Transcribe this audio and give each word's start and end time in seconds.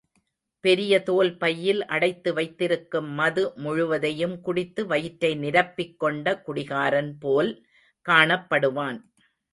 பெரிய 0.63 0.93
தோல் 1.03 1.37
பையில் 1.37 1.81
அடைத்து 1.85 2.29
வைத்திருக்கும் 2.33 3.09
மது 3.11 3.43
முழுவதையும் 3.55 4.35
குடித்து 4.41 4.87
வயிற்றை 4.87 5.31
நிரப்பிக்கொண்ட 5.37 6.35
குடிகாரன் 6.41 7.13
போல் 7.19 7.51
காணப்படுவான். 8.05 8.99